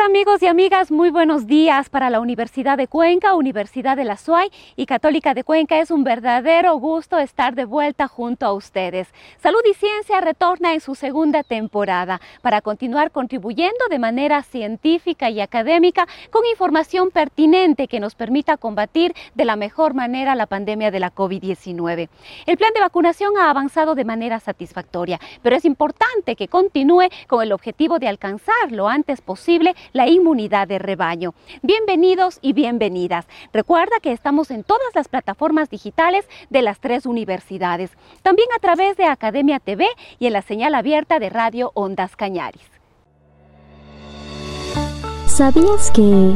[0.00, 0.90] amigos y amigas?
[0.90, 5.44] Muy buenos días para la Universidad de Cuenca, Universidad de la SUAY y Católica de
[5.44, 5.78] Cuenca.
[5.78, 9.08] Es un verdadero gusto estar de vuelta junto a ustedes.
[9.42, 15.40] Salud y Ciencia retorna en su segunda temporada para continuar contribuyendo de manera científica y
[15.40, 21.00] académica con información pertinente que nos permita combatir de la mejor manera la pandemia de
[21.00, 22.08] la COVID-19.
[22.46, 27.42] El plan de vacunación ha avanzado de manera satisfactoria, pero es importante que continúe con
[27.42, 31.34] el objetivo de alcanzar lo antes posible la inmunidad de rebaño.
[31.62, 33.26] Bienvenidos y bienvenidas.
[33.52, 37.90] Recuerda que estamos en todas las plataformas digitales de las tres universidades,
[38.22, 39.86] también a través de Academia TV
[40.18, 42.62] y en la señal abierta de Radio Ondas Cañaris.
[45.26, 46.34] ¿Sabías que...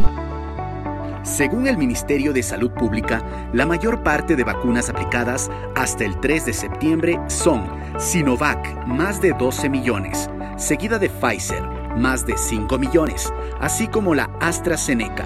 [1.24, 3.22] Según el Ministerio de Salud Pública,
[3.54, 7.66] la mayor parte de vacunas aplicadas hasta el 3 de septiembre son
[7.98, 11.62] Sinovac, más de 12 millones, seguida de Pfizer,
[11.96, 15.24] más de 5 millones, así como la AstraZeneca,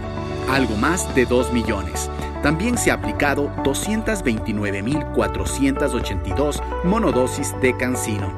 [0.49, 2.11] algo más de 2 millones.
[2.43, 8.33] También se ha aplicado 229.482 monodosis de cancino.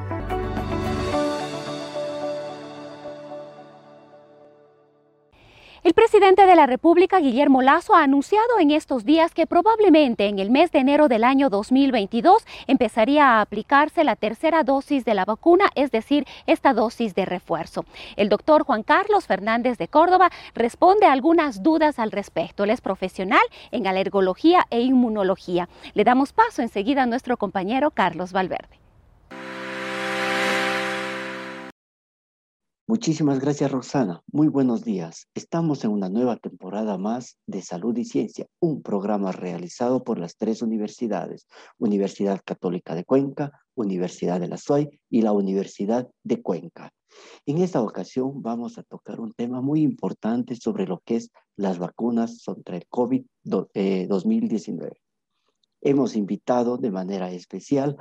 [6.01, 10.51] Presidente de la República, Guillermo Lazo, ha anunciado en estos días que probablemente en el
[10.51, 15.66] mes de enero del año 2022 empezaría a aplicarse la tercera dosis de la vacuna,
[15.75, 17.84] es decir, esta dosis de refuerzo.
[18.16, 22.65] El doctor Juan Carlos Fernández de Córdoba responde a algunas dudas al respecto.
[22.65, 25.69] Él es profesional en alergología e inmunología.
[25.93, 28.79] Le damos paso enseguida a nuestro compañero Carlos Valverde.
[32.91, 34.21] Muchísimas gracias, Roxana.
[34.33, 35.28] Muy buenos días.
[35.33, 40.37] Estamos en una nueva temporada más de Salud y Ciencia, un programa realizado por las
[40.37, 41.47] tres universidades,
[41.78, 46.93] Universidad Católica de Cuenca, Universidad de la SOY y la Universidad de Cuenca.
[47.47, 51.78] En esta ocasión vamos a tocar un tema muy importante sobre lo que es las
[51.78, 54.87] vacunas contra el COVID-2019.
[54.87, 55.01] Eh,
[55.81, 57.97] Hemos invitado de manera especial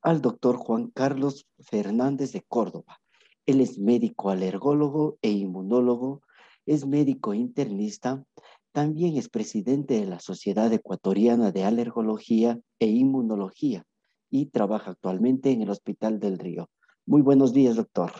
[0.00, 3.00] al doctor Juan Carlos Fernández de Córdoba
[3.50, 6.22] él es médico alergólogo e inmunólogo,
[6.66, 8.24] es médico internista,
[8.72, 13.84] también es presidente de la Sociedad Ecuatoriana de Alergología e Inmunología
[14.30, 16.70] y trabaja actualmente en el Hospital del Río.
[17.06, 18.12] Muy buenos días, doctor.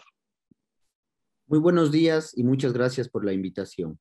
[1.46, 3.98] Muy buenos días y muchas gracias por la invitación.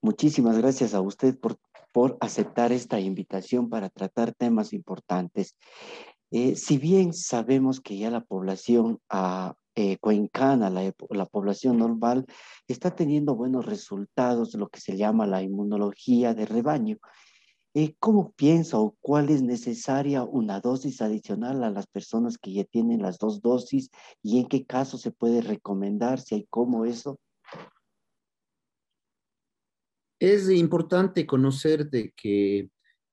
[0.00, 1.58] Muchísimas gracias a usted por,
[1.92, 5.56] por aceptar esta invitación para tratar temas importantes.
[6.30, 9.98] Eh, si bien sabemos que ya la población ha eh,
[10.42, 12.24] la, la, población normal,
[12.66, 16.98] está teniendo buenos resultados lo que se llama la inmunología de rebaño.
[17.74, 22.64] Eh, ¿Cómo piensa o cuál es necesaria una dosis adicional a las personas que ya
[22.64, 23.90] tienen las dos dosis
[24.22, 27.20] y en qué caso se puede recomendar, si hay cómo eso?
[30.18, 32.70] Es importante conocer de que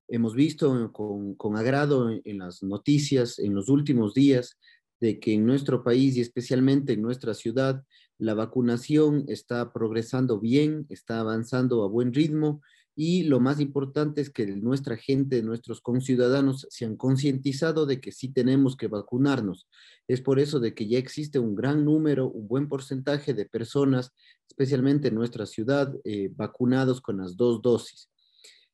[0.08, 4.58] hemos visto con, con agrado en las noticias en los últimos días
[5.04, 7.84] de que en nuestro país y especialmente en nuestra ciudad
[8.18, 12.62] la vacunación está progresando bien, está avanzando a buen ritmo
[12.96, 18.14] y lo más importante es que nuestra gente, nuestros conciudadanos se han concientizado de que
[18.14, 19.68] sí tenemos que vacunarnos.
[20.08, 24.14] Es por eso de que ya existe un gran número, un buen porcentaje de personas,
[24.48, 28.10] especialmente en nuestra ciudad, eh, vacunados con las dos dosis.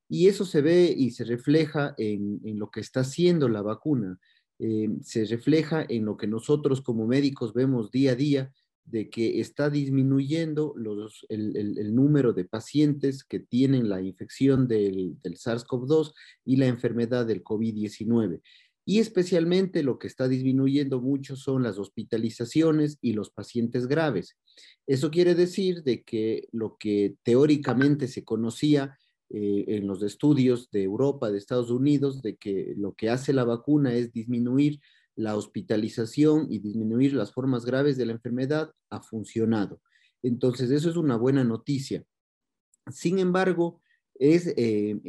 [0.07, 4.19] Y eso se ve y se refleja en, en lo que está haciendo la vacuna.
[4.59, 8.53] Eh, se refleja en lo que nosotros como médicos vemos día a día,
[8.89, 10.73] de que está disminuyendo
[11.29, 16.13] el, número de pacientes que tienen la infección del SARS-CoV-2
[16.43, 18.41] y la enfermedad del COVID-19.
[18.85, 24.35] Y especialmente lo que está disminuyendo mucho son las hospitalizaciones y los pacientes graves.
[24.87, 28.97] Eso quiere decir de que lo que teóricamente se conocía
[29.31, 33.43] eh, en los estudios de Europa, de Estados Unidos, de que lo que hace la
[33.43, 34.79] vacuna es disminuir
[35.15, 39.81] la hospitalización y disminuir las formas graves de la enfermedad, ha funcionado.
[40.23, 42.03] Entonces, eso es una buena noticia.
[42.91, 43.81] Sin embargo,
[44.15, 44.99] es eh,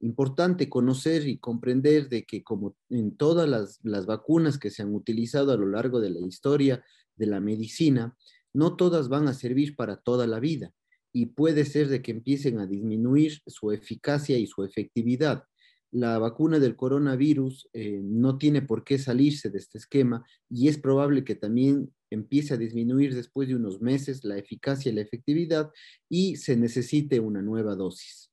[0.00, 4.92] importante conocer y comprender de que como en todas las, las vacunas que se han
[4.92, 6.84] utilizado a lo largo de la historia
[7.14, 8.16] de la medicina,
[8.52, 10.74] no todas van a servir para toda la vida
[11.16, 15.44] y puede ser de que empiecen a disminuir su eficacia y su efectividad.
[15.90, 20.76] La vacuna del coronavirus eh, no tiene por qué salirse de este esquema y es
[20.76, 25.70] probable que también empiece a disminuir después de unos meses la eficacia y la efectividad
[26.06, 28.30] y se necesite una nueva dosis.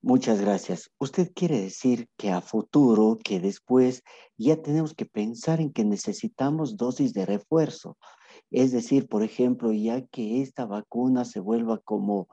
[0.00, 0.90] Muchas gracias.
[0.98, 4.04] ¿Usted quiere decir que a futuro, que después
[4.36, 7.98] ya tenemos que pensar en que necesitamos dosis de refuerzo?
[8.50, 12.28] Es decir, por ejemplo, ya que esta vacuna se vuelva como,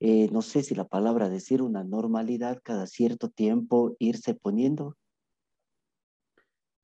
[0.00, 4.96] eh, no sé si la palabra decir una normalidad cada cierto tiempo irse poniendo.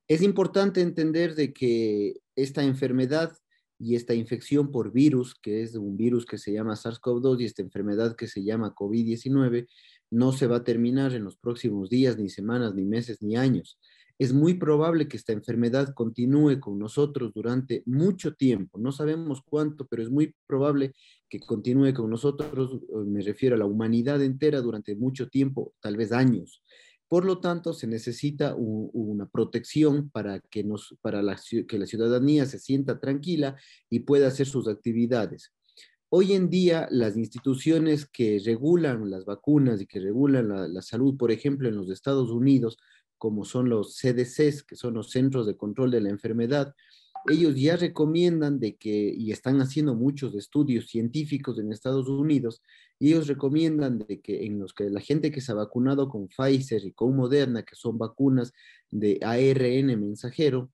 [0.07, 3.37] Es importante entender de que esta enfermedad
[3.81, 7.63] y esta infección por virus, que es un virus que se llama SARS-CoV-2 y esta
[7.63, 9.67] enfermedad que se llama COVID-19,
[10.11, 13.79] no se va a terminar en los próximos días, ni semanas, ni meses, ni años.
[14.19, 18.79] Es muy probable que esta enfermedad continúe con nosotros durante mucho tiempo.
[18.79, 20.93] No sabemos cuánto, pero es muy probable
[21.29, 26.13] que continúe con nosotros, me refiero a la humanidad entera, durante mucho tiempo, tal vez
[26.13, 26.63] años.
[27.09, 31.23] Por lo tanto, se necesita una protección para, que, nos, para
[31.67, 33.57] que la ciudadanía se sienta tranquila
[33.89, 35.53] y pueda hacer sus actividades.
[36.13, 41.31] Hoy en día, las instituciones que regulan las vacunas y que regulan la, salud, por
[41.31, 42.79] ejemplo, en los Estados Unidos,
[43.17, 46.75] como son los CDCs, que son los Centros de Control de la Enfermedad,
[47.31, 52.61] ellos ya recomiendan de que, y están haciendo muchos estudios científicos en Estados Unidos,
[52.99, 56.85] ellos recomiendan de que en los que la gente que se ha vacunado con Pfizer
[56.85, 58.53] y con Moderna, que son vacunas
[58.91, 60.73] de ARN mensajero,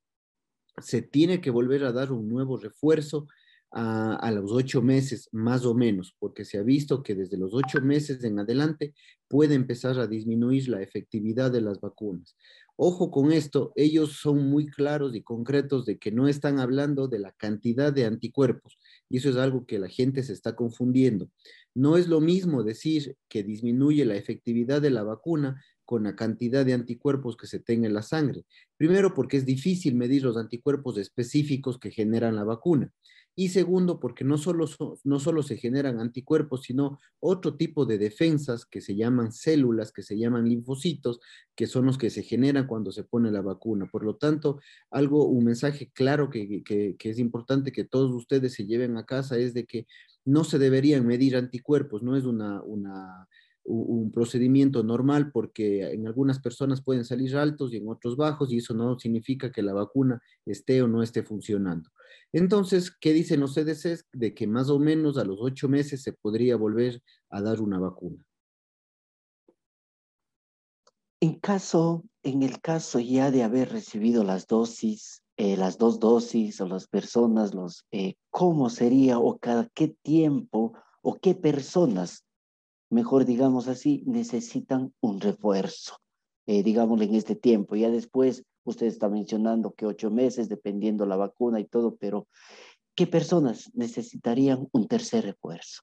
[0.81, 3.27] se tiene que volver a dar un nuevo refuerzo
[3.71, 7.81] a, los ocho meses, más o menos, porque se ha visto que desde los ocho
[7.81, 8.93] meses en adelante
[9.27, 12.35] puede empezar a disminuir la efectividad de las vacunas.
[12.77, 17.19] Ojo con esto, ellos son muy claros y concretos de que no están hablando de
[17.19, 18.77] la cantidad de anticuerpos,
[19.09, 21.29] y eso es algo que la gente se está confundiendo.
[21.73, 26.65] No es lo mismo decir que disminuye la efectividad de la vacuna con la cantidad
[26.65, 28.43] de anticuerpos que se tenga en la sangre.
[28.75, 32.91] Primero, porque es difícil medir los anticuerpos específicos que generan la vacuna.
[33.39, 34.65] Y segundo, porque no solo,
[35.03, 40.01] no solo se generan anticuerpos, sino otro tipo de defensas que se llaman células, que
[40.01, 41.19] se llaman linfocitos,
[41.55, 43.87] que son los que se generan cuando se pone la vacuna.
[43.91, 48.55] Por lo tanto, algo, un mensaje claro que, que, que es importante que todos ustedes
[48.55, 49.85] se lleven a casa es de que
[50.25, 53.27] no se deberían medir anticuerpos, no es una, una
[53.67, 58.57] un procedimiento normal porque en algunas personas pueden salir altos y en otros bajos y
[58.57, 61.89] eso no significa que la vacuna esté o no esté funcionando.
[62.31, 64.05] Entonces, ¿qué dicen los CDCs?
[64.13, 67.79] De que más o menos a los ocho meses se podría volver a dar una
[67.79, 68.23] vacuna.
[71.19, 76.61] En caso, en el caso ya de haber recibido las dosis, eh, las dos dosis
[76.61, 82.26] o las personas, los, eh, ¿cómo sería o cada qué tiempo o qué personas
[82.89, 85.97] mejor digamos así, necesitan un refuerzo,
[86.45, 87.75] eh, digámosle en este tiempo.
[87.75, 92.27] Ya después, usted está mencionando que ocho meses, dependiendo la vacuna y todo, pero
[92.95, 95.81] ¿qué personas necesitarían un tercer refuerzo?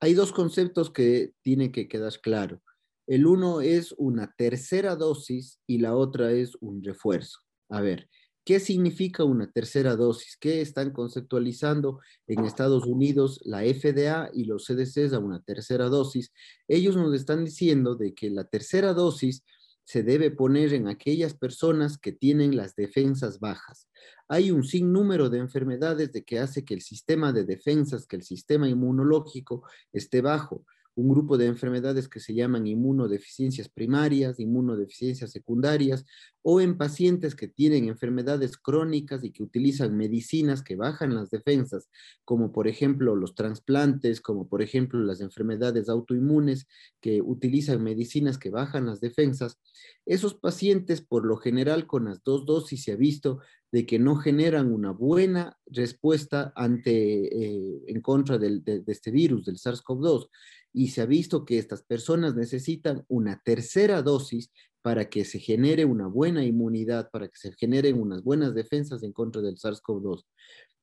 [0.00, 2.62] Hay dos conceptos que tiene que quedar claro.
[3.06, 7.40] El uno es una tercera dosis y la otra es un refuerzo.
[7.68, 8.08] A ver,
[8.50, 10.36] ¿Qué significa una tercera dosis?
[10.36, 16.32] ¿Qué están conceptualizando en Estados Unidos la FDA y los CDCs a una tercera dosis?
[16.66, 19.44] Ellos nos están diciendo de que la tercera dosis
[19.84, 23.86] se debe poner en aquellas personas que tienen las defensas bajas.
[24.26, 28.24] Hay un sinnúmero de enfermedades de que hace que el sistema de defensas, que el
[28.24, 30.66] sistema inmunológico esté bajo
[31.00, 36.04] un grupo de enfermedades que se llaman inmunodeficiencias primarias, inmunodeficiencias secundarias,
[36.42, 41.88] o en pacientes que tienen enfermedades crónicas y que utilizan medicinas que bajan las defensas,
[42.24, 46.66] como por ejemplo los trasplantes, como por ejemplo las enfermedades autoinmunes
[47.00, 49.58] que utilizan medicinas que bajan las defensas.
[50.06, 53.40] Esos pacientes, por lo general, con las dos dosis se ha visto
[53.72, 59.12] de que no generan una buena respuesta ante, eh, en contra del, de, de este
[59.12, 60.28] virus, del SARS-CoV-2
[60.72, 64.50] y se ha visto que estas personas necesitan una tercera dosis
[64.82, 69.12] para que se genere una buena inmunidad, para que se generen unas buenas defensas en
[69.12, 70.24] contra del SARS-CoV-2.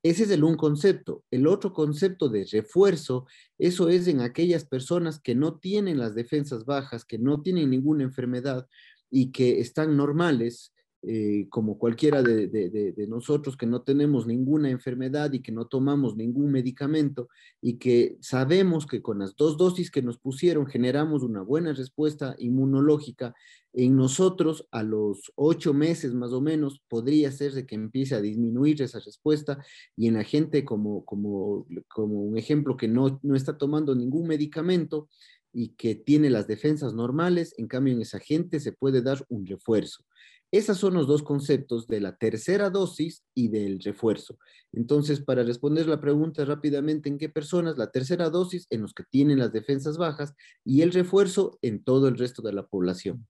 [0.03, 1.23] Ese es el un concepto.
[1.31, 3.25] El otro concepto de refuerzo,
[3.57, 8.03] eso es en aquellas personas que no tienen las defensas bajas, que no tienen ninguna
[8.03, 8.67] enfermedad
[9.09, 10.73] y que están normales,
[11.03, 16.15] eh, como cualquiera de, de, nosotros que no tenemos ninguna enfermedad y que no tomamos
[16.17, 17.29] ningún medicamento
[17.61, 22.35] y que sabemos que con las dos dosis que nos pusieron generamos una buena respuesta
[22.39, 23.35] inmunológica,
[23.73, 28.21] en nosotros a los ocho meses más o menos podría ser de que empiece a
[28.21, 29.63] disminuir esa respuesta
[29.95, 34.27] y en la gente como, como, como un ejemplo que no, no está tomando ningún
[34.27, 35.07] medicamento,
[35.53, 39.43] y que tiene las defensas normales, en cambio en esa gente se puede dar un
[39.45, 40.03] refuerzo.
[40.51, 44.37] Esos son los dos conceptos de la tercera dosis y del refuerzo.
[44.71, 47.77] Entonces, para responder la pregunta rápidamente, ¿en qué personas?
[47.77, 52.07] La tercera dosis en los que tienen las defensas bajas y el refuerzo en todo
[52.07, 53.27] el resto de la población.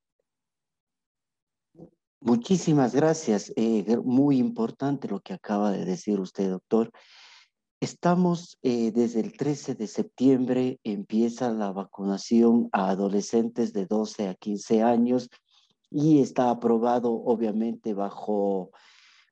[2.19, 3.51] Muchísimas gracias.
[4.03, 6.91] Muy importante lo que acaba de decir usted, doctor.
[7.79, 14.33] Estamos eh, desde el 13 de septiembre, empieza la vacunación a adolescentes de 12 a
[14.33, 15.29] 15 años
[15.89, 18.71] y está aprobado obviamente bajo,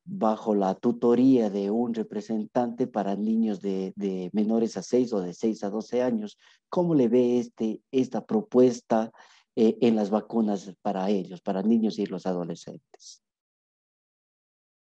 [0.03, 5.33] bajo la tutoría de un representante para niños de, de, menores a 6 o de
[5.33, 6.37] 6 a 12 años.
[6.69, 9.11] ¿Cómo le ve este, esta propuesta
[9.55, 13.21] eh, en las vacunas para ellos, para niños y los adolescentes?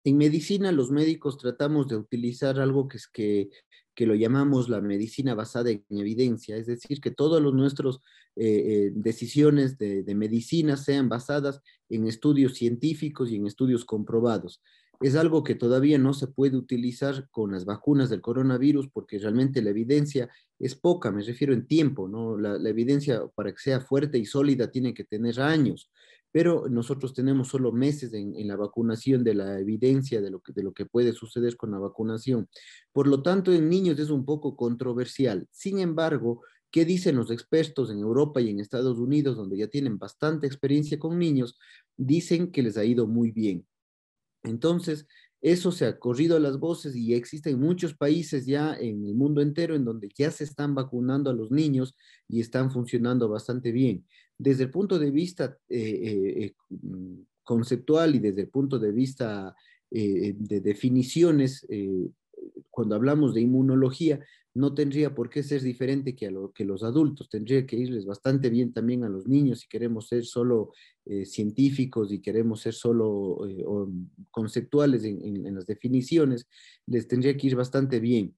[0.07, 3.49] En medicina, los médicos tratamos de utilizar algo que es que,
[3.94, 7.96] que lo llamamos la medicina basada en evidencia, es decir, que todas nuestras
[8.36, 14.60] eh, eh, decisiones de, de medicina sean basadas en estudios científicos y en estudios comprobados
[15.00, 19.60] es algo que todavía no se puede utilizar con las vacunas del coronavirus porque realmente
[19.62, 22.38] la evidencia es poca, me refiero en tiempo, ¿no?
[22.38, 25.90] La, evidencia para que sea fuerte y sólida tiene que tener años,
[26.35, 30.64] pero nosotros tenemos solo meses en, la vacunación de la evidencia de lo, que, de
[30.64, 32.49] lo que puede suceder con la vacunación.
[32.93, 35.47] Por lo tanto, en niños es un poco controversial.
[35.53, 39.97] Sin embargo, ¿Qué dicen los expertos en Europa y en Estados Unidos, donde ya tienen
[39.97, 41.57] bastante experiencia con niños?
[41.97, 43.64] Dicen que les ha ido muy bien.
[44.43, 45.07] Entonces,
[45.44, 49.42] eso se ha corrido a las voces y existen muchos países ya en el mundo
[49.42, 51.94] entero en donde ya se están vacunando a los niños
[52.26, 54.06] y están funcionando bastante bien.
[54.38, 58.90] Desde el punto de vista eh, eh, eh, mm, conceptual y desde el punto de
[58.90, 59.54] vista
[59.90, 61.64] de definiciones,
[62.70, 64.18] cuando hablamos de inmunología,
[64.54, 68.06] no tendría por qué ser diferente que, a lo, que los adultos, tendría que irles
[68.06, 70.73] bastante bien también a los niños si queremos ser solo
[71.04, 73.64] eh, científicos y queremos ser solo eh,
[74.30, 76.46] conceptuales en, las definiciones,
[76.87, 78.34] les tendría que ir bastante bien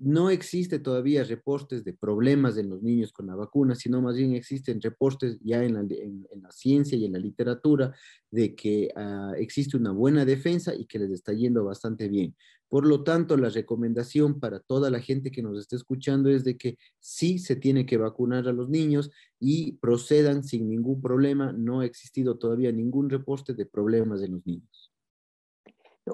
[0.00, 4.34] no existe todavía reportes de problemas en los niños con la vacuna, sino más bien
[4.34, 7.94] existen reportes ya en la, ciencia y en la literatura
[8.30, 12.34] de que ah, existe una buena defensa y que les está yendo bastante bien.
[12.70, 16.56] Por lo tanto, la recomendación para toda la gente que nos esté escuchando es de
[16.56, 19.10] que sí se tiene que vacunar a los niños
[19.40, 21.52] y procedan sin ningún problema.
[21.52, 24.92] No ha existido todavía ningún reporte de problemas en los niños.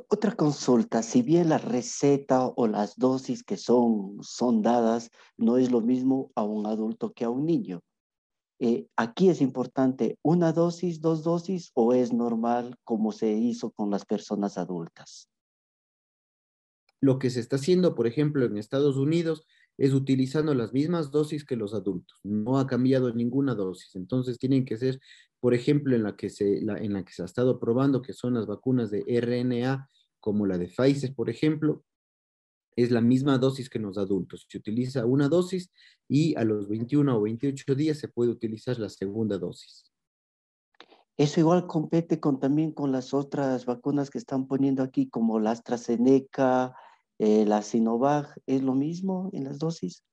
[0.08, 5.70] Otra consulta, si bien la receta o las dosis que son, son dadas no es
[5.70, 7.82] lo mismo a un adulto que a un niño,
[8.60, 13.90] eh, aquí es importante una dosis, dos dosis o es normal como se hizo con
[13.90, 15.28] las personas adultas.
[17.00, 19.46] Lo que se está haciendo, por ejemplo, en Estados Unidos
[19.78, 22.18] es utilizando las mismas dosis que los adultos.
[22.22, 23.94] No ha cambiado ninguna dosis.
[23.94, 25.00] Entonces tienen que ser,
[25.40, 28.34] por ejemplo, en la que se, en la que se ha estado probando, que son
[28.34, 29.88] las vacunas de RNA,
[30.20, 31.84] como la de Pfizer, por ejemplo,
[32.74, 34.46] es la misma dosis que en los adultos.
[34.48, 35.70] Se utiliza una dosis
[36.08, 39.90] y a los 21 o 28 días se puede utilizar la segunda dosis.
[41.16, 45.52] Eso igual compete con, también con las otras vacunas que están poniendo aquí, como la
[45.52, 46.74] AstraZeneca,
[47.18, 50.04] eh, la Sinovac, ¿es lo mismo en las dosis?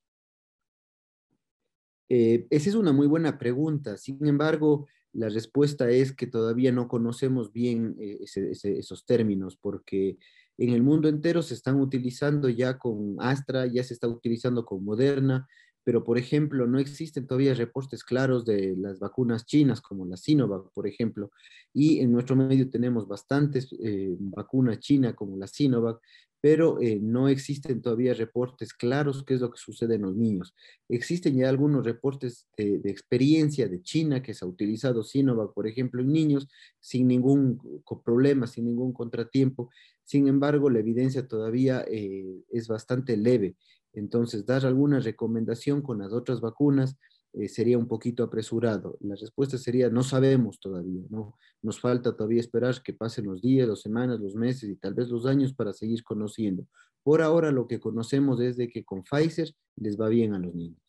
[2.08, 3.96] Eh, esa es una muy buena pregunta.
[3.96, 10.18] Sin embargo, la respuesta es que todavía no conocemos bien eh, esos términos, porque
[10.58, 14.84] en el mundo entero se están utilizando ya con Astra, ya se está utilizando con
[14.84, 15.48] Moderna,
[15.84, 20.72] pero por ejemplo, no existen todavía reportes claros de las vacunas chinas, como la Sinovac,
[20.72, 21.30] por ejemplo,
[21.72, 23.74] y en nuestro medio tenemos bastantes
[24.18, 26.00] vacunas chinas como la Sinovac,
[26.44, 30.54] pero eh, no existen todavía reportes claros qué es lo que sucede en los niños.
[30.90, 36.02] Existen ya algunos reportes de, experiencia de China que se ha utilizado Sinovac, por ejemplo,
[36.02, 36.46] en niños
[36.80, 39.70] sin ningún problema, sin ningún contratiempo.
[40.02, 43.56] Sin embargo, la evidencia todavía eh, es bastante leve.
[43.94, 46.96] Entonces, dar alguna recomendación con las otras vacunas
[47.32, 48.96] eh, sería un poquito apresurado.
[49.00, 51.36] La respuesta sería, no sabemos todavía, ¿no?
[51.62, 55.08] Nos falta todavía esperar que pasen los días, las semanas, los meses y tal vez
[55.08, 56.66] los años para seguir conociendo.
[57.02, 60.54] Por ahora lo que conocemos es de que con Pfizer les va bien a los
[60.54, 60.80] niños.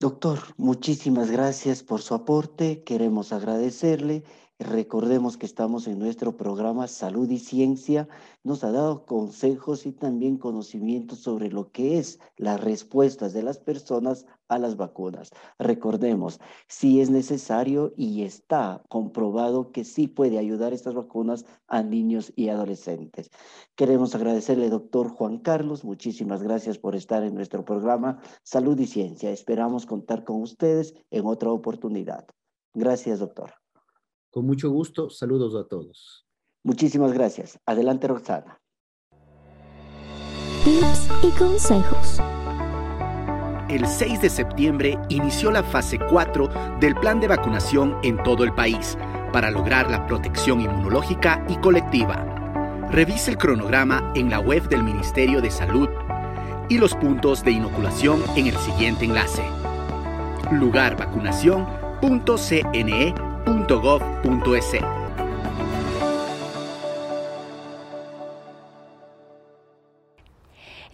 [0.00, 2.82] Doctor, muchísimas gracias por su aporte.
[2.82, 4.24] Queremos agradecerle
[4.60, 8.08] Recordemos que estamos en nuestro programa Salud y Ciencia.
[8.44, 13.58] Nos ha dado consejos y también conocimientos sobre lo que es las respuestas de las
[13.58, 15.30] personas a las vacunas.
[15.58, 22.32] Recordemos, si es necesario y está comprobado que sí puede ayudar estas vacunas a niños
[22.36, 23.30] y adolescentes.
[23.74, 25.82] Queremos agradecerle, doctor Juan Carlos.
[25.82, 29.32] Muchísimas gracias por estar en nuestro programa Salud y Ciencia.
[29.32, 32.24] Esperamos contar con ustedes en otra oportunidad.
[32.72, 33.63] Gracias, doctor.
[34.34, 36.26] Con mucho gusto, saludos a todos.
[36.64, 37.60] Muchísimas gracias.
[37.66, 38.60] Adelante, Roxana.
[40.64, 42.18] Tips y consejos.
[43.68, 46.48] El 6 de septiembre inició la fase 4
[46.80, 48.98] del plan de vacunación en todo el país
[49.32, 52.88] para lograr la protección inmunológica y colectiva.
[52.90, 55.88] Revise el cronograma en la web del Ministerio de Salud
[56.68, 59.44] y los puntos de inoculación en el siguiente enlace
[63.46, 65.03] lugarvacunación.cne.gov.es.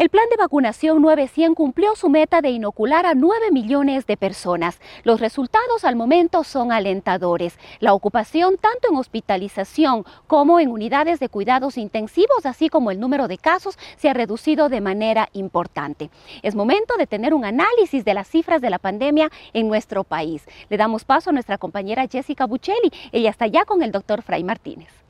[0.00, 4.80] El plan de vacunación 900 cumplió su meta de inocular a 9 millones de personas.
[5.04, 7.58] Los resultados al momento son alentadores.
[7.80, 13.28] La ocupación tanto en hospitalización como en unidades de cuidados intensivos, así como el número
[13.28, 16.08] de casos, se ha reducido de manera importante.
[16.40, 20.46] Es momento de tener un análisis de las cifras de la pandemia en nuestro país.
[20.70, 22.90] Le damos paso a nuestra compañera Jessica Buccelli.
[23.12, 25.09] Ella está ya con el doctor Fray Martínez.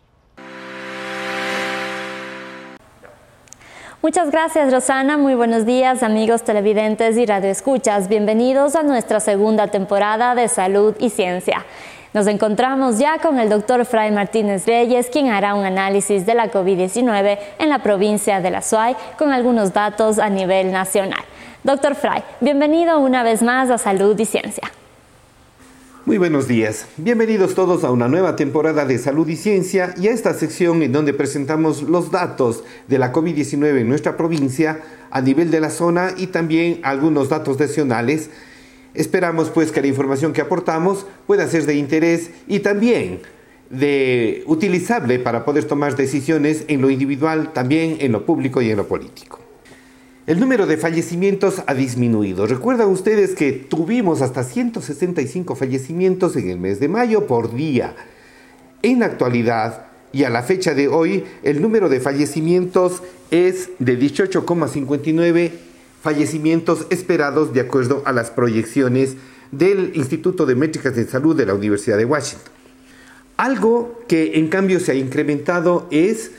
[4.03, 10.35] Muchas gracias Rosana, muy buenos días amigos televidentes y radioescuchas, bienvenidos a nuestra segunda temporada
[10.35, 11.67] de Salud y Ciencia.
[12.15, 16.51] Nos encontramos ya con el doctor Fray Martínez Reyes, quien hará un análisis de la
[16.51, 21.21] COVID-19 en la provincia de La Suay con algunos datos a nivel nacional.
[21.63, 24.80] Doctor Fray, bienvenido una vez más a Salud y Ciencia.
[26.07, 30.13] Muy buenos días, bienvenidos todos a una nueva temporada de Salud y Ciencia y a
[30.13, 34.81] esta sección en donde presentamos los datos de la COVID-19 en nuestra provincia
[35.11, 38.31] a nivel de la zona y también algunos datos nacionales.
[38.95, 43.21] Esperamos pues que la información que aportamos pueda ser de interés y también
[43.69, 48.79] de utilizable para poder tomar decisiones en lo individual, también en lo público y en
[48.79, 49.50] lo político.
[50.31, 52.47] El número de fallecimientos ha disminuido.
[52.47, 57.97] Recuerdan ustedes que tuvimos hasta 165 fallecimientos en el mes de mayo por día.
[58.81, 63.99] En la actualidad y a la fecha de hoy, el número de fallecimientos es de
[63.99, 65.51] 18,59
[66.01, 69.17] fallecimientos esperados de acuerdo a las proyecciones
[69.51, 72.53] del Instituto de Métricas de Salud de la Universidad de Washington.
[73.37, 76.31] Algo que en cambio se ha incrementado es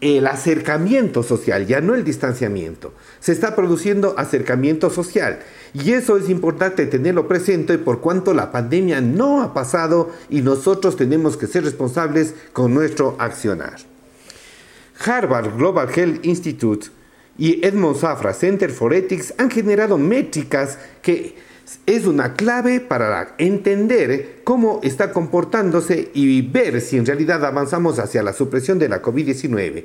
[0.00, 2.92] el acercamiento social, ya no el distanciamiento.
[3.20, 5.40] Se está produciendo acercamiento social
[5.72, 10.96] y eso es importante tenerlo presente por cuanto la pandemia no ha pasado y nosotros
[10.96, 13.76] tenemos que ser responsables con nuestro accionar.
[15.04, 16.88] Harvard Global Health Institute
[17.38, 21.36] y Edmond Safra Center for Ethics han generado métricas que
[21.86, 28.22] es una clave para entender cómo está comportándose y ver si en realidad avanzamos hacia
[28.22, 29.84] la supresión de la COVID-19.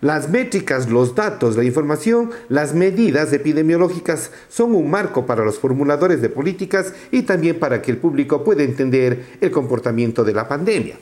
[0.00, 6.22] Las métricas, los datos, la información, las medidas epidemiológicas son un marco para los formuladores
[6.22, 10.96] de políticas y también para que el público pueda entender el comportamiento de la pandemia.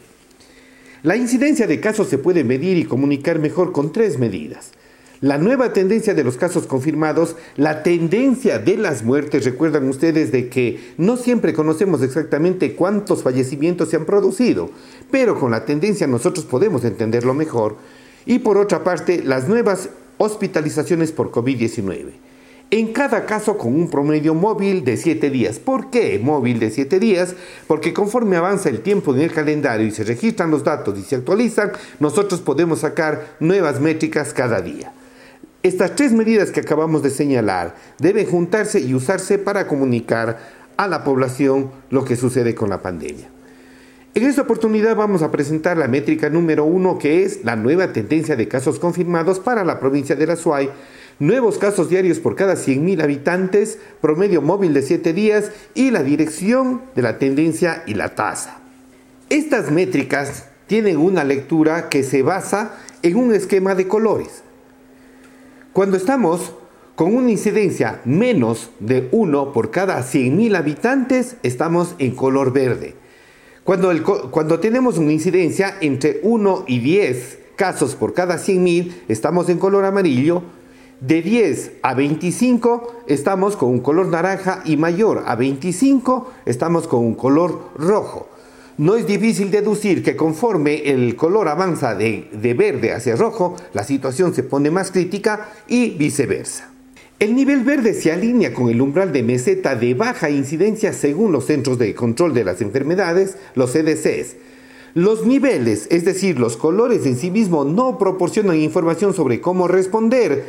[1.05, 4.73] La incidencia de casos se puede medir y comunicar mejor con tres medidas.
[5.21, 10.49] La nueva tendencia de los casos confirmados, la tendencia de las muertes, recuerdan ustedes de
[10.49, 14.71] que no siempre conocemos exactamente cuántos fallecimientos se han producido,
[15.11, 17.79] pero con la tendencia nosotros podemos entenderlo mejor.
[18.27, 22.13] Y por otra parte, las nuevas hospitalizaciones por COVID-19.
[22.71, 25.59] En cada caso con un promedio móvil de 7 días.
[25.59, 27.35] ¿Por qué móvil de 7 días?
[27.67, 31.17] Porque conforme avanza el tiempo en el calendario y se registran los datos y se
[31.17, 34.93] actualizan, nosotros podemos sacar nuevas métricas cada día.
[35.65, 40.39] Estas tres medidas que acabamos de señalar deben juntarse y usarse para comunicar
[40.77, 43.29] a la población lo que sucede con la pandemia.
[44.15, 48.37] En esta oportunidad vamos a presentar la métrica número uno, que es la nueva tendencia
[48.37, 50.71] de casos confirmados para la provincia de la Suay,
[51.19, 56.83] nuevos casos diarios por cada 100.000 habitantes, promedio móvil de 7 días y la dirección
[56.95, 58.61] de la tendencia y la tasa.
[59.29, 64.45] Estas métricas tienen una lectura que se basa en un esquema de colores.
[65.79, 66.55] Cuando estamos
[66.97, 72.97] con una incidencia menos de 1 por cada 100.000 habitantes, estamos en color verde.
[73.63, 73.93] Cuando,
[74.33, 79.85] cuando tenemos una incidencia entre 1 y 10 casos por cada 100.000, estamos en color
[79.85, 80.43] amarillo.
[81.01, 87.05] De 10 a 25 estamos con un color naranja y mayor a 25 estamos con
[87.07, 88.29] un color rojo.
[88.79, 94.33] No es difícil deducir que conforme el color avanza de, verde hacia rojo, la situación
[94.33, 96.71] se pone más crítica y viceversa.
[97.19, 101.47] El nivel verde se alinea con el umbral de meseta de baja incidencia según los
[101.47, 104.37] Centros de Control de las Enfermedades, los CDCs.
[104.95, 110.45] Los niveles, es decir, los colores en sí mismos, no proporcionan información sobre cómo responder,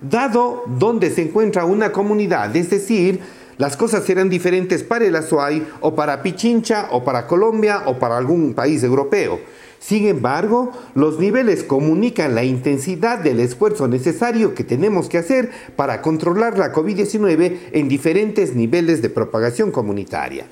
[0.00, 3.18] dado dónde se encuentra una comunidad, es decir,
[3.62, 8.18] las cosas serán diferentes para el Azuay o para Pichincha o para Colombia o para
[8.18, 9.38] algún país europeo.
[9.78, 16.02] Sin embargo, los niveles comunican la intensidad del esfuerzo necesario que tenemos que hacer para
[16.02, 20.46] controlar la COVID-19 en diferentes niveles de propagación comunitaria.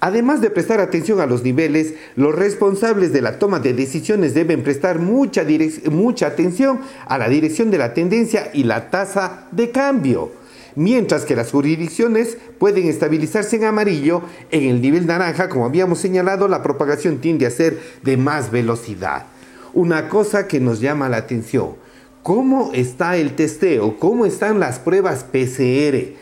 [0.00, 4.62] Además de prestar atención a los niveles, los responsables de la toma de decisiones deben
[4.62, 5.44] prestar mucha,
[5.90, 10.43] mucha atención a la dirección de la tendencia y la tasa de cambio
[10.76, 16.48] mientras que las jurisdicciones pueden estabilizarse en amarillo, en el nivel naranja, como habíamos señalado,
[16.48, 19.26] la propagación tiende a ser de más velocidad.
[19.72, 21.76] Una cosa que nos llama la atención,
[22.22, 23.98] ¿cómo está el testeo?
[23.98, 26.14] ¿Cómo están las pruebas PCR?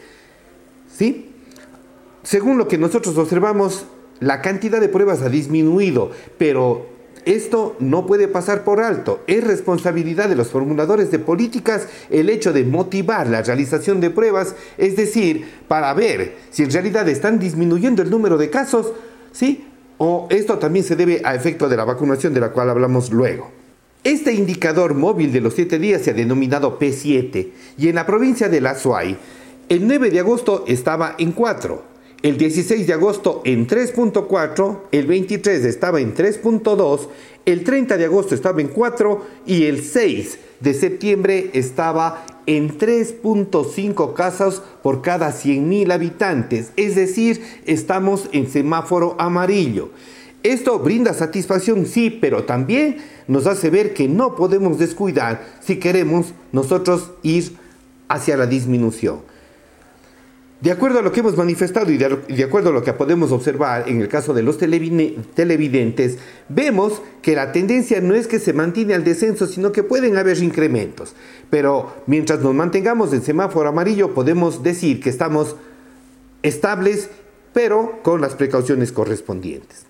[0.94, 1.30] ¿Sí?
[2.22, 3.86] Según lo que nosotros observamos,
[4.20, 6.86] la cantidad de pruebas ha disminuido, pero
[7.24, 9.22] esto no puede pasar por alto.
[9.26, 14.54] Es responsabilidad de los formuladores de políticas el hecho de motivar la realización de pruebas,
[14.78, 18.92] es decir, para ver si en realidad están disminuyendo el número de casos,
[19.32, 19.66] ¿sí?
[19.98, 23.50] O esto también se debe a efecto de la vacunación de la cual hablamos luego.
[24.04, 28.48] Este indicador móvil de los 7 días se ha denominado P7 y en la provincia
[28.48, 29.16] de La Suay,
[29.68, 31.91] el 9 de agosto estaba en 4
[32.22, 37.08] el 16 de agosto en 3.4, el 23 estaba en 3.2,
[37.44, 44.12] el 30 de agosto estaba en 4 y el 6 de septiembre estaba en 3.5
[44.14, 49.90] casos por cada 100.000 habitantes, es decir, estamos en semáforo amarillo.
[50.44, 56.34] Esto brinda satisfacción, sí, pero también nos hace ver que no podemos descuidar si queremos
[56.52, 57.56] nosotros ir
[58.08, 59.31] hacia la disminución.
[60.62, 63.88] De acuerdo a lo que hemos manifestado y de, acuerdo a lo que podemos observar
[63.88, 68.94] en el caso de los televidentes, vemos que la tendencia no es que se mantiene
[68.94, 71.16] al descenso, sino que pueden haber incrementos.
[71.50, 75.56] Pero mientras nos mantengamos en semáforo amarillo, podemos decir que estamos
[76.44, 77.10] estables,
[77.52, 79.86] pero con las precauciones correspondientes.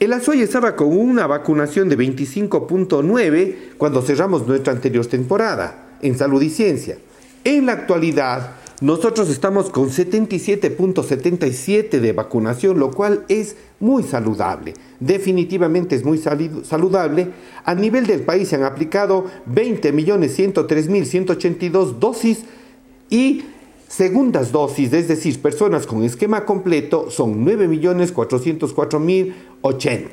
[0.00, 6.42] El Azuay estaba con una vacunación de 25.9 cuando cerramos nuestra anterior temporada en salud
[6.42, 6.98] y ciencia.
[7.44, 14.74] En la actualidad, nosotros estamos con 77.77 de vacunación, lo cual es muy saludable.
[15.00, 17.28] Definitivamente es muy saludable.
[17.64, 22.44] A nivel del país se han aplicado 20.103.182 dosis
[23.08, 23.44] y
[23.88, 30.10] segundas dosis, es decir, personas con esquema completo, son 9.404.080.